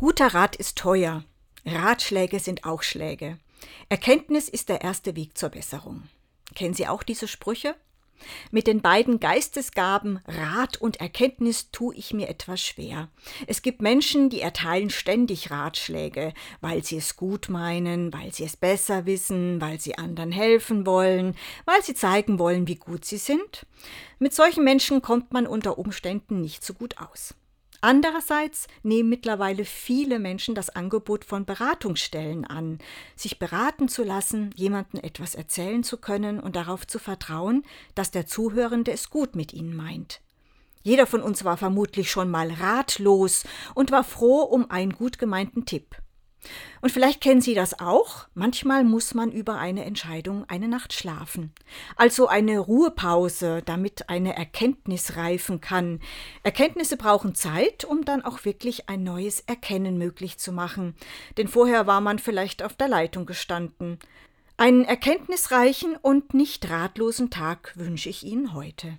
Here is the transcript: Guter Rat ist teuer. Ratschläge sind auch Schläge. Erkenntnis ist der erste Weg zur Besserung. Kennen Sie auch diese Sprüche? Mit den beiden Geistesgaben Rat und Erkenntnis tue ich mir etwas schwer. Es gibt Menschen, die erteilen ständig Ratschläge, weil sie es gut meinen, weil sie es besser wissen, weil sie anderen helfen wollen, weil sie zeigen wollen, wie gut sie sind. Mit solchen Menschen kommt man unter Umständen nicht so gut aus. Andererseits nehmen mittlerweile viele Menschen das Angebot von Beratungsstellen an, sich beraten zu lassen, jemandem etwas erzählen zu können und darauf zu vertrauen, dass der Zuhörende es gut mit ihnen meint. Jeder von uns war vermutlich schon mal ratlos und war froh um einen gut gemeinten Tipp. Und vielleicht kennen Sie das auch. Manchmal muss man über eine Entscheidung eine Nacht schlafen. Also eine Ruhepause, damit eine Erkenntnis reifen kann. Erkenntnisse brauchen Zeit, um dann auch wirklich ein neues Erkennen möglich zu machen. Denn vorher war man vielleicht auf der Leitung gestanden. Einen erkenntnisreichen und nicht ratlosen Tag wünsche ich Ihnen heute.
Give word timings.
Guter 0.00 0.28
Rat 0.28 0.56
ist 0.56 0.78
teuer. 0.78 1.24
Ratschläge 1.66 2.40
sind 2.40 2.64
auch 2.64 2.82
Schläge. 2.82 3.36
Erkenntnis 3.90 4.48
ist 4.48 4.70
der 4.70 4.80
erste 4.80 5.14
Weg 5.14 5.36
zur 5.36 5.50
Besserung. 5.50 6.04
Kennen 6.54 6.72
Sie 6.72 6.88
auch 6.88 7.02
diese 7.02 7.28
Sprüche? 7.28 7.74
Mit 8.50 8.66
den 8.66 8.80
beiden 8.80 9.20
Geistesgaben 9.20 10.20
Rat 10.26 10.78
und 10.78 11.02
Erkenntnis 11.02 11.70
tue 11.70 11.94
ich 11.94 12.14
mir 12.14 12.30
etwas 12.30 12.62
schwer. 12.62 13.08
Es 13.46 13.60
gibt 13.60 13.82
Menschen, 13.82 14.30
die 14.30 14.40
erteilen 14.40 14.88
ständig 14.88 15.50
Ratschläge, 15.50 16.32
weil 16.62 16.82
sie 16.82 16.96
es 16.96 17.16
gut 17.16 17.50
meinen, 17.50 18.10
weil 18.10 18.32
sie 18.32 18.44
es 18.44 18.56
besser 18.56 19.04
wissen, 19.04 19.60
weil 19.60 19.80
sie 19.80 19.98
anderen 19.98 20.32
helfen 20.32 20.86
wollen, 20.86 21.36
weil 21.66 21.82
sie 21.82 21.94
zeigen 21.94 22.38
wollen, 22.38 22.66
wie 22.68 22.76
gut 22.76 23.04
sie 23.04 23.18
sind. 23.18 23.66
Mit 24.18 24.32
solchen 24.32 24.64
Menschen 24.64 25.02
kommt 25.02 25.34
man 25.34 25.46
unter 25.46 25.76
Umständen 25.76 26.40
nicht 26.40 26.64
so 26.64 26.72
gut 26.72 26.96
aus. 26.96 27.34
Andererseits 27.82 28.66
nehmen 28.82 29.08
mittlerweile 29.08 29.64
viele 29.64 30.18
Menschen 30.18 30.54
das 30.54 30.68
Angebot 30.68 31.24
von 31.24 31.46
Beratungsstellen 31.46 32.44
an, 32.44 32.78
sich 33.16 33.38
beraten 33.38 33.88
zu 33.88 34.04
lassen, 34.04 34.50
jemandem 34.54 35.00
etwas 35.02 35.34
erzählen 35.34 35.82
zu 35.82 35.96
können 35.96 36.40
und 36.40 36.56
darauf 36.56 36.86
zu 36.86 36.98
vertrauen, 36.98 37.64
dass 37.94 38.10
der 38.10 38.26
Zuhörende 38.26 38.92
es 38.92 39.08
gut 39.08 39.34
mit 39.34 39.54
ihnen 39.54 39.74
meint. 39.74 40.20
Jeder 40.82 41.06
von 41.06 41.22
uns 41.22 41.44
war 41.44 41.56
vermutlich 41.56 42.10
schon 42.10 42.30
mal 42.30 42.50
ratlos 42.50 43.44
und 43.74 43.90
war 43.90 44.04
froh 44.04 44.42
um 44.42 44.70
einen 44.70 44.92
gut 44.92 45.18
gemeinten 45.18 45.64
Tipp. 45.64 45.96
Und 46.80 46.90
vielleicht 46.90 47.20
kennen 47.20 47.40
Sie 47.40 47.54
das 47.54 47.78
auch. 47.80 48.26
Manchmal 48.34 48.84
muss 48.84 49.14
man 49.14 49.30
über 49.30 49.58
eine 49.58 49.84
Entscheidung 49.84 50.44
eine 50.48 50.68
Nacht 50.68 50.92
schlafen. 50.92 51.52
Also 51.96 52.26
eine 52.26 52.58
Ruhepause, 52.58 53.62
damit 53.64 54.08
eine 54.08 54.36
Erkenntnis 54.36 55.16
reifen 55.16 55.60
kann. 55.60 56.00
Erkenntnisse 56.42 56.96
brauchen 56.96 57.34
Zeit, 57.34 57.84
um 57.84 58.04
dann 58.04 58.24
auch 58.24 58.44
wirklich 58.44 58.88
ein 58.88 59.02
neues 59.02 59.40
Erkennen 59.40 59.98
möglich 59.98 60.38
zu 60.38 60.52
machen. 60.52 60.94
Denn 61.36 61.48
vorher 61.48 61.86
war 61.86 62.00
man 62.00 62.18
vielleicht 62.18 62.62
auf 62.62 62.74
der 62.74 62.88
Leitung 62.88 63.26
gestanden. 63.26 63.98
Einen 64.56 64.84
erkenntnisreichen 64.84 65.96
und 65.96 66.34
nicht 66.34 66.68
ratlosen 66.68 67.30
Tag 67.30 67.72
wünsche 67.76 68.10
ich 68.10 68.24
Ihnen 68.24 68.52
heute. 68.52 68.98